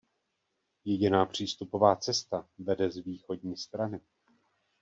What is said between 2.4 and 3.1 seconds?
vede z